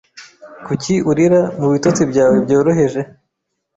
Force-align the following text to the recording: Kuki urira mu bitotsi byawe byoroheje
Kuki 0.65 0.93
urira 1.09 1.41
mu 1.59 1.67
bitotsi 1.73 2.01
byawe 2.11 2.35
byoroheje 2.45 3.01